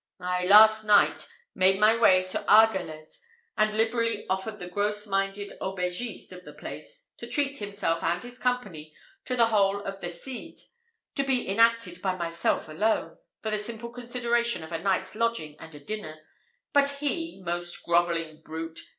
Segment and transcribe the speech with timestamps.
[0.19, 3.19] I, last night, made my way to Argelez,
[3.55, 8.39] and liberally offered the gross minded aubergiste of the place, to treat himself and his
[8.39, 8.95] company
[9.25, 10.59] to the whole of 'The Cid,'
[11.13, 15.75] to be enacted by myself alone, for the simple consideration of a night's lodging and
[15.75, 16.17] a dinner;
[16.73, 18.79] but he, most grovelling brute!